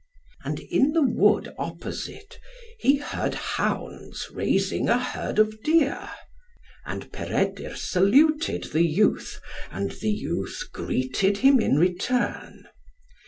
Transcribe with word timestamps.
And 0.43 0.59
in 0.61 0.93
the 0.93 1.03
wood 1.03 1.53
opposite 1.59 2.39
he 2.79 2.95
heard 2.95 3.35
hounds 3.35 4.31
raising 4.31 4.89
a 4.89 4.97
herd 4.97 5.37
of 5.37 5.61
deer. 5.61 6.09
And 6.87 7.13
Peredur 7.13 7.75
saluted 7.75 8.63
the 8.73 8.81
youth, 8.83 9.39
and 9.69 9.91
the 9.91 10.09
youth 10.09 10.69
greeted 10.73 11.37
him 11.45 11.59
in 11.59 11.77
return. 11.77 12.65